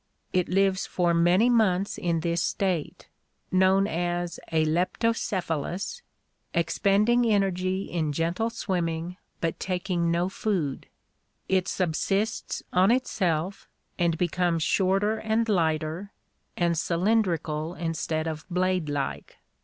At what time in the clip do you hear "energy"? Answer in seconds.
7.27-7.83